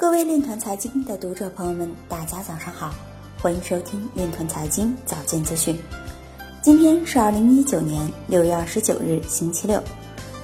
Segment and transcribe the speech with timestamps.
[0.00, 2.94] 各位链团财经的读者朋友们，大家早上好，
[3.38, 5.78] 欢迎收听链团财经早间资讯。
[6.62, 9.78] 今天是二零一九年六月二十九日，星期六，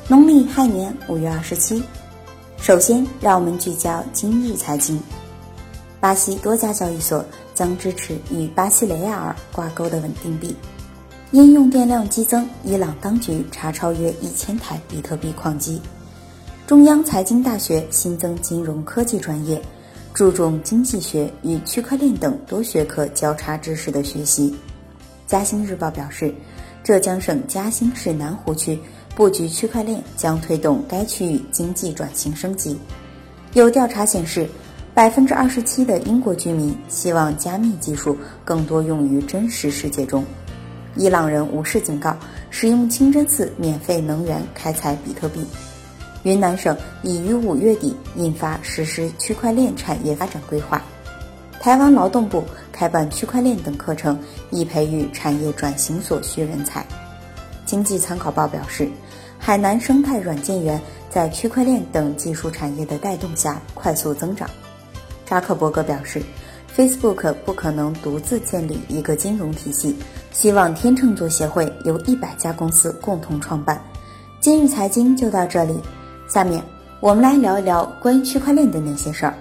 [0.09, 1.83] 农历亥年五月二十七。
[2.59, 5.01] 首先，让我们聚焦今日财经。
[6.01, 10.55] 巴西多家交易所将支持与巴西雷亚尔挂钩的稳定币。
[11.31, 15.81] 因用电量激增，伊朗当局查抄约一千台比特币矿机。
[16.67, 19.63] 中央财经大学新增金融科技专业，
[20.13, 24.53] 注重经济学与区块链等多学科交叉知识的学习。
[25.29, 26.35] 嘉兴日报表示，
[26.83, 28.77] 浙江省嘉兴市南湖区
[29.15, 32.77] 布局区块链，将推动该区域经济转型升级。
[33.53, 34.45] 有调查显示，
[34.93, 40.25] 百分之二十七的英国居民希望加密技术更多用于真实世界中。
[40.97, 42.17] 伊朗人无视警告，
[42.51, 45.47] 使用清真寺免费能源开采比特币。
[46.27, 50.83] 云南省已于五月底印发实施区块链产业发展规划。
[51.61, 54.19] 台湾劳动部开办区块链等课程，
[54.51, 56.85] 以培育产业转型所需人才。
[57.65, 58.89] 经济参考报表示，
[59.39, 64.51] 海南生态软件园在区块链等技术产业的带动下快速增长。
[65.25, 66.21] 扎克伯格表示
[66.77, 69.97] ，Facebook 不可能独自建立一个金融体系，
[70.33, 73.81] 希望天秤座协会由一百家公司共同创办。
[74.41, 75.81] 今日财经就到这里。
[76.29, 76.63] 下面
[76.99, 79.35] 我们来聊一聊关于区块链的那些事儿。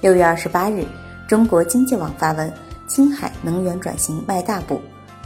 [0.00, 0.84] 六月二十八日，
[1.28, 2.52] 中国经济网发文：
[2.88, 4.80] 青海能源转型迈大步。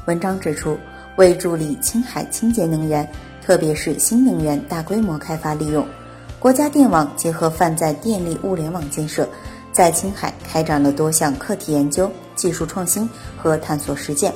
[0.07, 0.77] 文章指出，
[1.17, 3.09] 为助力青海清洁能源，
[3.43, 5.87] 特别是新能源大规模开发利用，
[6.39, 9.27] 国家电网结合泛在电力物联网建设，
[9.73, 14.33] 在青海开展了多项课题研究、技术创新和探索实践。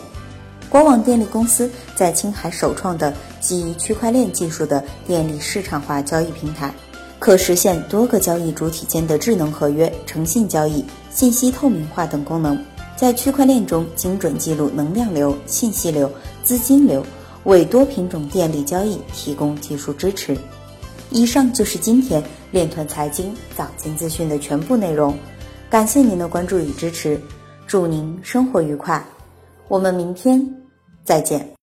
[0.70, 3.12] 国网电力公司在青海首创的
[3.46, 6.74] 基于区块链技术的电力市场化交易平台，
[7.20, 12.58] 可实现多个交易主体间的智能合约、诚信交易、信息透明化等功能，
[12.96, 16.10] 在区块链中精准记录能量流、信息流、
[16.42, 17.06] 资金流，
[17.44, 20.36] 为多品种电力交易提供技术支持。
[21.10, 22.20] 以上就是今天
[22.50, 25.16] 链团财经早间资讯的全部内容，
[25.70, 27.20] 感谢您的关注与支持，
[27.64, 29.06] 祝您生活愉快。
[29.68, 30.44] 我们明天
[31.04, 31.48] 再见。